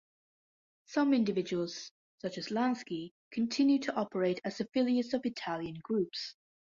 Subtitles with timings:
[0.85, 1.91] Some individuals,
[2.23, 6.33] such as Lansky, continued to operate as affiliates of Italian groups.